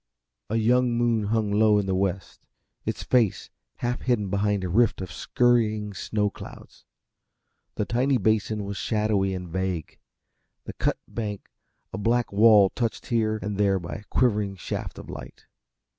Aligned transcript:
A 0.49 0.55
young 0.55 0.97
moon 0.97 1.25
hung 1.25 1.51
low 1.51 1.77
in 1.77 1.85
the 1.85 1.93
west, 1.93 2.47
its 2.87 3.03
face 3.03 3.51
half 3.75 4.01
hidden 4.01 4.31
behind 4.31 4.63
a 4.63 4.67
rift 4.67 4.99
of 4.99 5.11
scurrying 5.11 5.93
snow 5.93 6.31
clouds. 6.31 6.85
The 7.75 7.85
tiny 7.85 8.17
basin 8.17 8.63
was 8.63 8.77
shadowy 8.77 9.35
and 9.35 9.47
vague, 9.47 9.99
the 10.63 10.73
cut 10.73 10.97
bank 11.07 11.51
a 11.93 11.99
black 11.99 12.33
wall 12.33 12.71
touched 12.71 13.05
here 13.09 13.37
and 13.43 13.59
there 13.59 13.77
by 13.77 13.93
a 13.93 14.03
quivering 14.05 14.55
shaft 14.55 14.97
of 14.97 15.07
light. 15.07 15.45